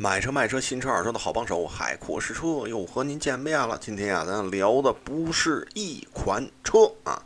[0.00, 3.76] 买车卖车，新车二手车的好帮手，海阔试车又和您见面了。
[3.80, 7.20] 今天呀，咱聊的不是一款车啊，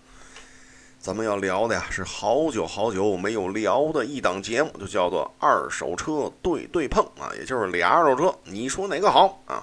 [0.98, 9.62] 咱们要聊的呀是好久好久没有聊的一档节目，就叫做二手车对对碰啊，也就是俩二手车，你说哪个好啊？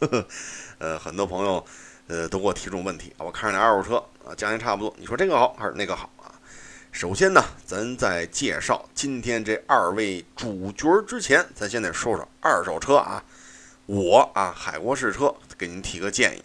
[0.00, 0.26] 呵呵，
[0.76, 1.64] 呃，很多朋友
[2.08, 3.96] 呃都给我提这种问题啊，我看着俩二手车
[4.28, 6.10] 啊，价钱差不多，你说这个好还是那个好？
[6.92, 13.24] 首先呢，咱在介绍今天这二位主角之前，咱先得说说二手车啊。
[13.86, 16.42] 我啊，海国试车给您提个建议：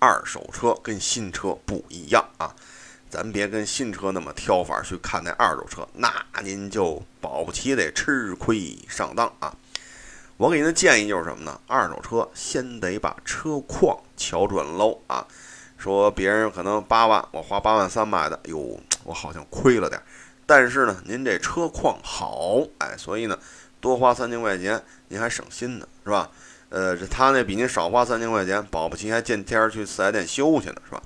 [0.00, 2.52] 二手车跟新车不一样啊，
[3.08, 6.12] 咱别跟新车那么挑法去看待二手车，那
[6.42, 9.56] 您就保不齐得吃亏上当啊。
[10.36, 11.58] 我给您的建议就是什么呢？
[11.68, 15.24] 二手车先得把车况瞧准喽啊。
[15.78, 18.80] 说别人可能八万，我花八万三买的，哟。
[19.04, 20.00] 我好像亏了点，
[20.46, 23.38] 但是呢，您这车况好，哎，所以呢，
[23.80, 26.30] 多花三千块钱，您还省心呢，是吧？
[26.70, 31.02] 呃，他那比您少花三千块钱，保不齐还见天儿去四 S 店修去呢，是吧？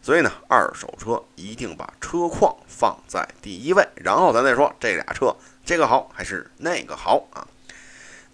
[0.00, 7.46] 所以呢，二手车一定把车况放在第一位，然后咱再说这俩车，这个好还是那个好啊？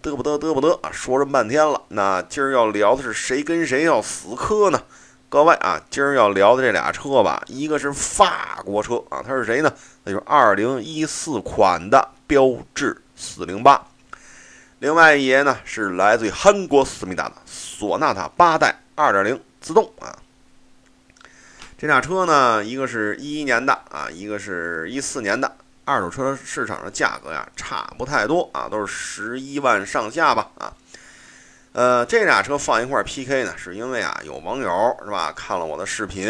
[0.01, 0.89] 得不得得不得啊？
[0.91, 4.81] 说这么半天了，那今儿要聊的是谁跟谁要死磕呢？
[5.31, 9.71] 各位啊，今儿要聊的这俩车吧，一个是法国车啊，它是谁呢？
[10.03, 13.79] 那就是2014款的标致408。
[14.79, 20.17] 另外一爷呢是来自于韩国思密达的索纳塔八代2.0自动啊。
[21.77, 25.55] 这俩车呢，一个是一一年的啊，一个是一四年的。
[25.85, 30.73] 二手车市场的价格呀，差不太多啊，都是十一万上下吧啊。
[31.71, 36.27] 呃，这俩车放一块 PK 呢，是因为啊，有网友是吧，看了我的视频，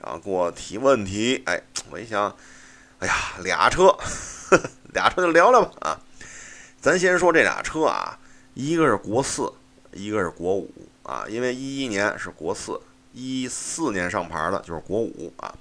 [0.00, 1.42] 然后给我提问题。
[1.44, 2.34] 哎，我一想，
[2.98, 3.94] 哎呀，俩车，
[4.94, 6.00] 俩车就聊聊吧啊。
[6.80, 8.18] 咱先说这俩车啊，
[8.54, 9.52] 一个是国四，
[9.92, 11.26] 一个是国五啊。
[11.28, 12.80] 因为一一年是国四，
[13.12, 15.54] 一四年上牌的就是国五啊。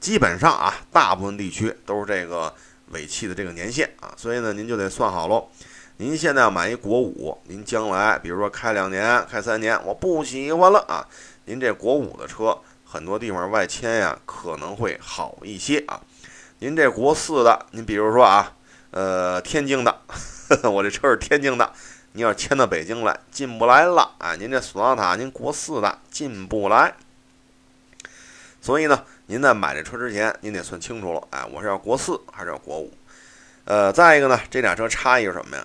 [0.00, 2.52] 基本上啊，大部分地区都是这个
[2.92, 5.46] 尾气的这个年限啊，所以呢，您就得算好喽。
[6.00, 11.06] 您现在要买一国五，您将来比如说开两年、开三年，我不喜欢了啊！
[11.44, 16.00] 您这国五的车很多地方外迁呀可能会好一些啊。
[16.60, 18.50] 您这国四的，您比如说啊，
[18.92, 19.94] 呃，天津的，
[20.72, 21.70] 我这车是天津的，
[22.12, 24.34] 您要迁到北京来，进不来了啊！
[24.36, 26.94] 您这索纳塔，您国四的进不来，
[28.62, 32.90] 所以呢，您在买这车之前，您得算清楚了，哎，我是要国四还是要国五？
[33.66, 35.62] 呃，再一个呢，这俩车差异是什么呀？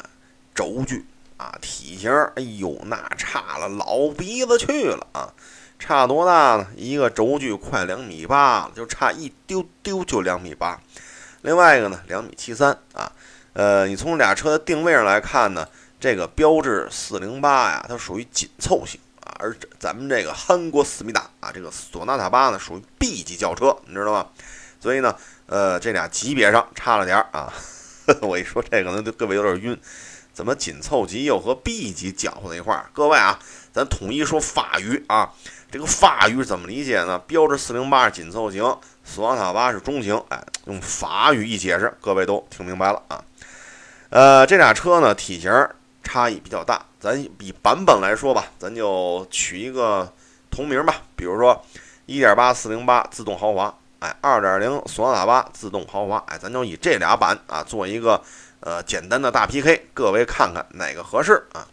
[0.55, 1.05] 轴距
[1.37, 5.33] 啊，体型，哎呦，那差了老鼻子去了啊！
[5.77, 6.65] 差多大呢？
[6.77, 10.79] 一个轴距快两米八了，就差一丢丢就两米八。
[11.41, 13.11] 另外一个呢，两米七三啊。
[13.51, 15.67] 呃，你从俩车的定位上来看呢，
[15.99, 24.27] 这个标致四零八呀，它属于紧凑型啊，而咱们这个韩国思密达啊，这个索纳塔八呢，属于 B 级轿车，你知道吗？
[24.79, 25.13] 所以呢，
[25.47, 27.53] 呃，这俩级别上差了点儿啊。
[28.21, 29.77] 我一说这个呢，就各位有点晕。
[30.35, 32.89] 怎么紧凑级又和 B 级搅和在一块儿？
[32.91, 33.39] 各位啊，
[33.71, 35.31] 咱统一说法语啊。
[35.71, 37.17] 这个法语怎么理解呢？
[37.19, 38.61] 标致四零八是紧凑型，
[39.05, 40.21] 索纳塔八是中型。
[40.27, 43.23] 哎，用法语一解释，各位都听明白了啊。
[44.09, 45.51] 呃，这俩车呢体型
[46.03, 50.11] 差异比较大，咱以版本来说吧，咱就取一个
[50.51, 51.01] 同名吧。
[51.15, 51.65] 比如说
[52.07, 58.21] 1.8四零八自动豪华，哎，2.0索纳塔八自动豪华，哎，咱就以这俩版啊做一个。
[58.65, 61.67] 呃，简单的大 PK，各位看看哪个合适啊？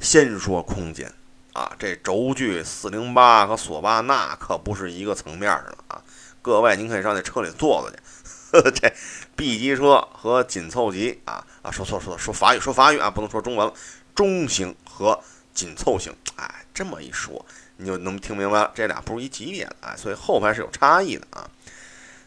[0.00, 1.12] 先说空间
[1.52, 6.02] 啊，这轴距四零八和索八那可不是一个层面上的啊。
[6.40, 8.70] 各位，您可以上那车里坐坐去。
[8.80, 8.90] 这
[9.36, 13.74] B 级车和紧凑级啊啊，说错说错，说法语说法语啊，不能说中文了。
[14.14, 15.22] 中型和
[15.52, 17.44] 紧凑型，哎，这么一说，
[17.76, 21.50] 你就能听明白了，这俩不是一级别的哎，所以后排是有差异的啊。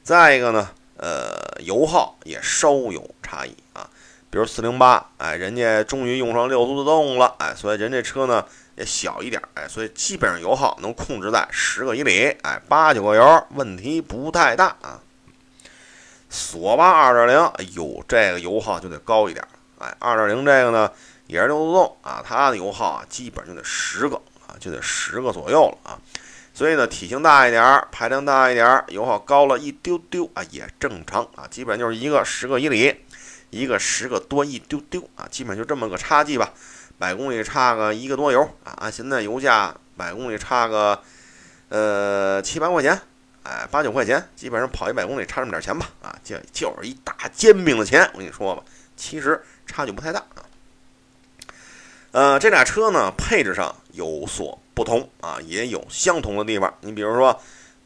[0.03, 0.69] 再一个呢？
[0.97, 3.88] 呃，油耗也稍有差异啊，
[4.31, 8.44] 比如四零八，哎，人家终于用上六速自动了，哎，所以人这车呢
[8.76, 14.99] 也小一点，哎，所以基本上油耗能控制在十个以里，哎，八九个油问题不太大啊。
[16.29, 19.47] 索八二点零，哎呦，这个油耗就得高一点，
[19.78, 20.91] 哎，二点零这个呢
[21.28, 24.16] 也是六速自动啊，它的油耗啊基本就得十个
[24.47, 25.99] 啊，就得十个左右了啊。
[26.58, 31.46] 所以呢，体型大一点儿，排量大一点儿，油耗高了一丢丢啊，也正常啊。
[31.52, 32.96] 基本就是一个十个以里，
[33.52, 36.52] 一个十个多一丢丢啊，基本就这么个差距吧。
[36.98, 41.00] 百公里差个一个多油啊，按现在油价，百公里差个
[41.70, 43.00] 呃七八块钱，
[43.44, 48.02] 哎八九块钱，基本上跑一百公里差这么点钱吧啊，就就是一大煎饼的钱。
[48.14, 48.64] 我跟你说吧，
[48.96, 50.42] 其实差距不太大啊。
[52.14, 56.72] 呃，这俩车呢配置上有所不同啊，也有相同的地方。
[56.82, 57.35] 你比如说，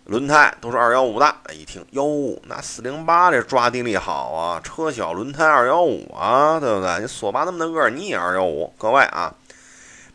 [0.08, 7.00] 轮胎都是二幺五的，一听哟，那四零八这抓地力好啊，车小轮胎二幺五啊，对不对？
[7.00, 8.74] 你索八那么大个儿，你也二幺五。
[8.78, 9.34] 各位啊，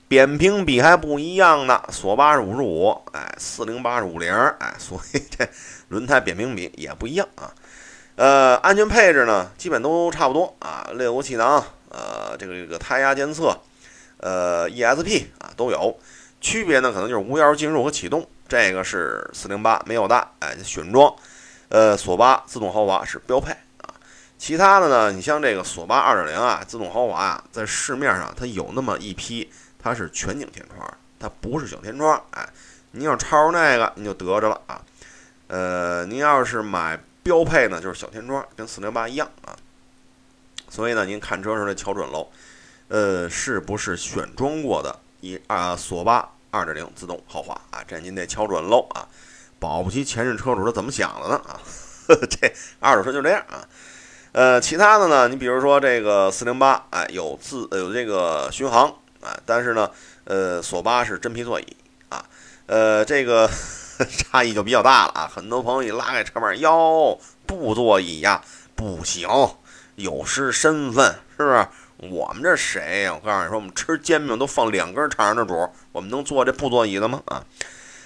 [0.07, 5.49] 扁平比还不一样呢，索八是五十五，哎，四零八是五零，哎， 所以这
[5.89, 7.51] 轮胎扁平比也不一样啊。
[8.17, 13.57] 呃，安全配置呢，基本都差不多啊，猎物气囊，呃，这个这个胎压监测。
[14.19, 15.95] 呃，ESP 啊都有，
[16.47, 21.13] 区别呢可能就是无钥匙进入和启动，这个是四零八没有的，哎，选装。
[21.71, 23.93] 呃，索八自动豪华是标配啊，
[24.39, 29.51] 其他的呢，你像这个索八二点零啊，自动豪华啊，在市面上它有那么一批，
[29.83, 30.89] 它是全景天窗，
[31.19, 32.49] 它不是小天窗，哎，
[32.93, 34.81] 你要抄那个你就得着了啊。
[35.49, 39.51] 呃，您要是买标配呢，就是小天窗，跟四零八一样啊。
[40.69, 42.29] 所以呢，您看车时候得瞧准喽。
[42.87, 47.85] 呃，是不是选装过的一啊索八二点零自动豪华啊？
[47.87, 49.07] 这您得瞧准喽啊！
[49.59, 51.61] 保不齐前任车主他怎么想的呢啊？
[52.09, 52.51] 这
[52.81, 53.61] 二手车就这样啊。
[54.33, 58.89] 呃，其他的呢，你比如说这个四零八，哎，有自有这个巡航
[59.21, 59.91] 啊，但是呢，
[60.25, 61.77] 呃，索八是真皮座椅
[62.09, 62.25] 啊，
[62.67, 63.51] 呃，这个
[64.09, 65.31] 差异就比较大了啊。
[65.31, 68.43] 很多朋友一拉开车门，哟，布座椅呀，
[68.75, 69.29] 不行，
[69.97, 71.67] 有失身份，是不是？
[71.99, 73.15] 我们这谁呀？
[73.15, 77.23] 我告诉你说，我们吃煎饼都放两根肠的主，我们能坐这布座椅的吗？
[77.27, 77.43] 啊，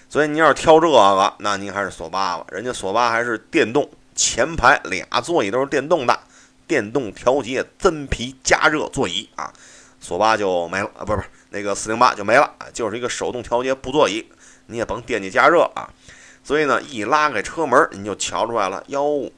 [0.09, 2.47] 所以你要是挑这个，那您还是索八吧。
[2.51, 6.21] 人家索八还是电动，前排俩座椅都是电动的，
[6.69, 9.53] 电动调节真皮加热座椅啊。
[9.99, 14.25] 索八就没了啊，不是不是，那个四零八就没了，就是一个手动调节布座椅，
[14.67, 15.91] 你也甭惦记加热啊。
[16.45, 19.31] 所以呢，一拉开车门，你就瞧出来了，哟，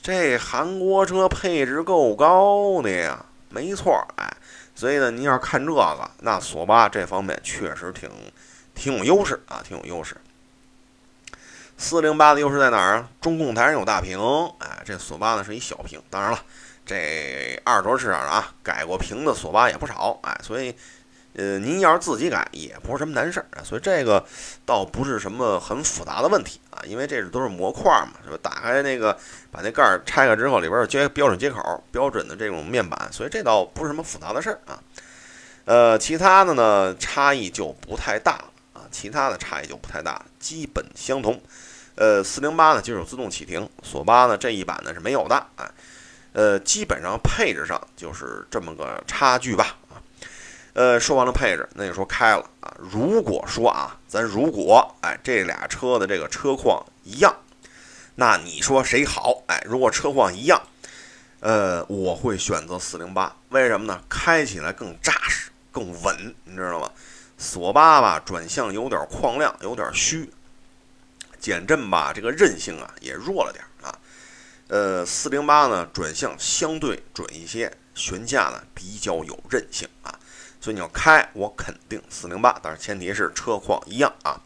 [0.00, 3.26] 这韩国车配置够高的呀。
[3.50, 4.26] 没错，哎，
[4.74, 8.08] 所以呢，您要看这个，那索八这方面确实挺
[8.74, 10.16] 挺有优势啊，挺有优势。
[11.76, 13.08] 四零八的优势在哪儿啊？
[13.20, 14.18] 中控台上有大屏，
[14.60, 16.02] 哎，这索八呢是一小屏。
[16.08, 16.42] 当然了，
[16.86, 20.74] 这二手市场上啊，改过屏的索八也不少，哎，所以。
[21.34, 24.24] 呃，您要是自己改也不是什么难事儿啊，所以这个
[24.66, 28.38] 倒不是什么很复杂的问题啊，因为这是都是模块嘛，是吧？
[28.42, 29.16] 打开那个，
[29.52, 34.82] 把那盖儿拆开之后，里边有接标准接口，标准的这种面板，所以这倒不是什么复杂的事儿啊。
[35.66, 41.40] 呃，其他的呢，差异就不太大了啊，其他的差异就不太大，基本相同。
[41.94, 45.70] 呃，四零八呢就有自动启停，索八呢这一版呢是没有的啊。
[46.32, 49.76] 呃，基本上配置上就是这么个差距吧。
[50.72, 52.72] 呃，说完了配置，那就说开了啊。
[52.78, 57.34] 如果说啊，咱如果哎这俩车的这个车况一样，
[58.14, 59.42] 那你说谁好？
[59.48, 60.62] 哎，如果车况一样，
[61.40, 63.34] 呃，我会选择四零八。
[63.48, 64.00] 为什么呢？
[64.08, 66.90] 开起来更扎实、更稳，你知道吗？
[67.36, 70.28] 索八吧，转向有点旷亮，有点虚；
[71.40, 73.98] 减震吧，这个韧性啊也弱了点啊。
[74.68, 80.19] 呃，四零八呢，转向相对准一些，悬架呢比较有韧性啊。
[80.60, 84.38] 所以你要开，我肯定四零八，但是前提是车况一样啊。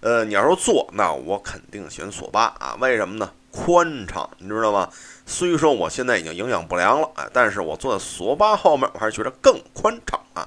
[0.00, 2.76] 呃，你要说坐，那我肯定选索八啊。
[2.80, 3.32] 为什么呢？
[3.50, 4.90] 宽敞，你知道吗？
[5.24, 10.46] 虽说我现在已经营养不良了，啊，但是我坐在索八后面，我还是觉得更宽敞啊。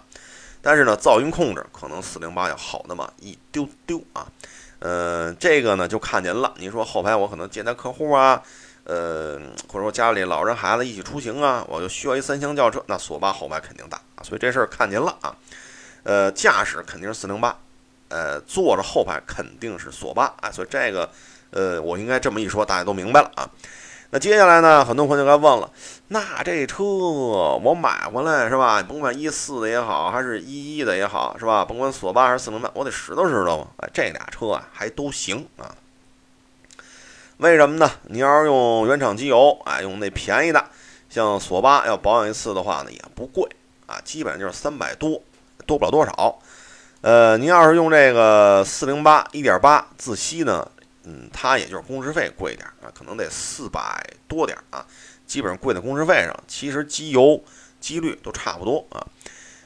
[0.62, 4.28] 但是呢，噪音控制可能四零八要好那么一丢丢啊。
[4.80, 6.54] 呃，这个呢就看您了。
[6.58, 8.44] 你说后排我可能接待客户啊。
[8.90, 15.36] 呃，或者说家里老人孩子一起出行啊，我就需要一三厢轿车，那索八后排肯定大，所以这事儿看您了啊。
[16.02, 17.56] 呃，驾驶肯定是四零八，
[18.08, 21.08] 呃，坐着后排肯定是索八啊，所以这个
[21.52, 23.48] 呃，我应该这么一说，大家都明白了啊。
[24.10, 25.70] 那接下来呢，很多朋友该问了，
[26.08, 28.82] 那这车我买回来是吧？
[28.82, 31.64] 甭管一四的也好，还是一一的也好，是吧？
[31.64, 33.68] 甭管索八还是四零八，我得拾掇拾掇嘛。
[33.78, 35.76] 哎，这俩车啊还都行啊。
[37.40, 37.90] 为什么呢？
[38.08, 40.62] 你要是用原厂机油，哎，用那便宜的，
[41.10, 43.50] 像索八要保养一次的话呢，也不贵
[43.86, 45.22] 啊，基本上就是三百多，
[45.66, 46.40] 多不了多少。
[47.00, 50.70] 呃，您要是用这个四零八一点八自吸呢，
[51.06, 54.86] 嗯，它也就是工时费贵一点啊，可能得四百多点啊，
[55.26, 56.38] 基本上贵在工时费上。
[56.46, 57.42] 其实机油、
[57.80, 59.00] 机滤都差不多啊。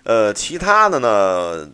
[0.03, 1.67] 呃，其他的呢，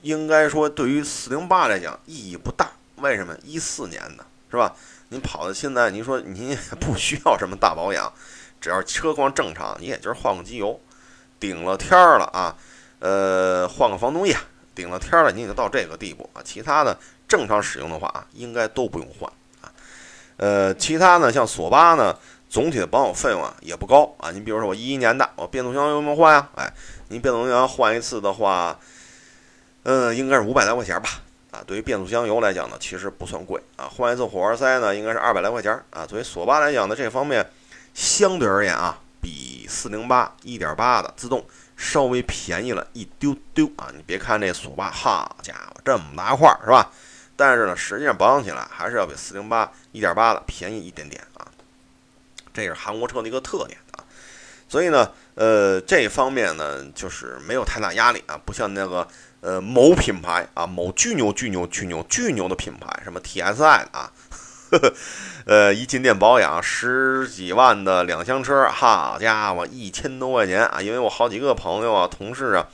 [0.00, 2.70] 应该说对于四零八来讲意义不大。
[2.96, 3.36] 为什么？
[3.44, 4.74] 一四年的是吧？
[5.10, 8.12] 您跑到现在，您说您也不需要什么大保养，
[8.60, 10.78] 只要车况正常，你也就是换个机油，
[11.40, 12.54] 顶了天儿了啊，
[12.98, 14.36] 呃，换个防冻液，
[14.74, 16.42] 顶了天儿了，你也就到这个地步啊。
[16.44, 19.30] 其他的正常使用的话啊，应该都不用换
[19.62, 19.72] 啊。
[20.36, 22.14] 呃，其他呢，像索八呢，
[22.50, 24.30] 总体的保养费用啊也不高啊。
[24.30, 26.48] 你比如说我一一年的，我变速箱有没有换呀？
[26.54, 26.70] 哎，
[27.08, 28.78] 你变速箱换一次的话，
[29.84, 31.08] 嗯，应该是五百来块钱吧。
[31.50, 33.88] 啊，对于变速箱油来讲呢，其实不算贵啊。
[33.88, 36.04] 换一次火花塞呢，应该是二百来块钱啊。
[36.04, 37.50] 作为索八来讲呢，这方面
[37.94, 43.88] 相对而言啊，比四零八一点八的自动稍微便宜了一丢丢啊。
[43.96, 46.90] 你别看这索八，好家伙，这么大块儿是吧？
[47.34, 51.48] 但是呢，实际上保养起来还是要比四零八一点八的便宜一点点啊。
[52.52, 54.04] 这是韩国车的一个特点啊。
[54.68, 59.08] 所以呢，呃，这方面呢，就是没有太大压力啊，不像那个。
[59.40, 64.10] 呃，某品牌啊，某巨牛、巨牛、巨牛、巨牛的品牌，什么 TSI 啊，
[64.70, 64.94] 呵呵，
[65.46, 70.82] 呃，一进店保养十几万的两厢车，好家伙，一千多块钱啊！
[70.82, 72.66] 因为我好几个朋友啊、同事啊，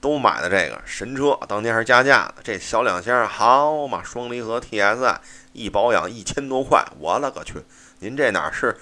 [0.00, 2.36] 都买的这个神车，当年还加价的。
[2.42, 5.16] 这小两厢好嘛，双离合 TSI
[5.52, 7.54] 一保养一千多块，我勒个去！
[7.98, 8.74] 您这哪是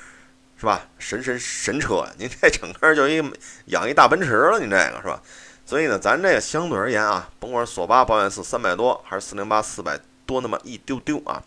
[0.56, 0.86] 是吧？
[0.98, 2.12] 神神神车呀！
[2.16, 3.22] 您这整个就一
[3.66, 5.20] 养一大奔驰了，您这个是吧？
[5.66, 11.42] 所以呢，咱这个相对而言啊，甭管是索八保养四三百多，还是四零八四百多那么一丢丢啊，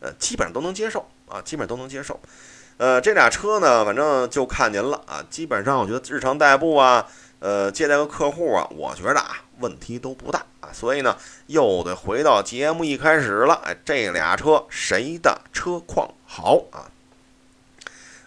[0.00, 2.20] 呃，基本上都能接受啊，基本上都能接受。
[2.76, 5.24] 呃，这俩车呢，反正就看您了啊。
[5.30, 7.06] 基本上我觉得日常代步啊，
[7.38, 10.68] 呃，接待个客户啊，我觉得啊，问题都不大啊。
[10.70, 11.16] 所以呢，
[11.46, 16.84] 又得回到节目一开始了，哎，这俩车谁的车况好啊？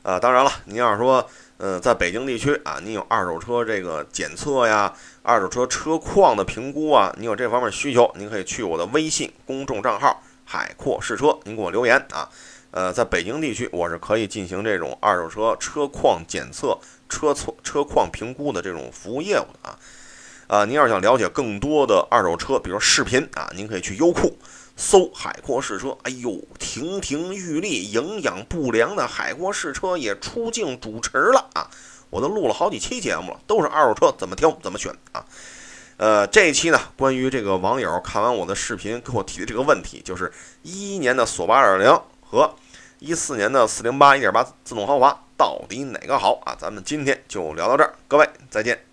[0.02, 1.30] 啊，当然了，您要是说。
[1.58, 12.30] 呃，在北京地区啊，你有二手车这个检测呀，二手车车况的评估啊，你有这方面需求，您可以去我的微信公众账号“海阔试车”，您给我留言啊。
[12.70, 16.78] 呃，在北京地区，我是可以进行这种二手车车况检测、
[17.10, 19.80] 车错车况评估的这种服务业务的啊。
[20.46, 24.38] 啊，您要是想了解更多的二手车，比如视频啊，您可以去优酷。
[24.78, 31.68] 搜海阔试车，哎呦，亭亭玉立、营养不良的海阔试车也出镜主持了啊！
[32.12, 35.26] 我都录了好几期节目了，都是二手车怎么挑、怎么选啊。
[35.98, 40.32] 呃，这一期呢，关于这个网友看完我的视频给我提的这个问题，就是
[40.62, 42.56] 一一年的索八二零和
[43.00, 46.56] 一四年的四零八一点八自动豪华到底哪个好啊？
[46.58, 48.87] 咱们今天就聊到这儿，各位再见。